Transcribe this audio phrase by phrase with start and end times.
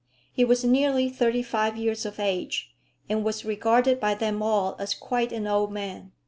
[0.33, 2.73] He was nearly thirty five years of age,
[3.07, 6.11] and was regarded by them all as quite an old man.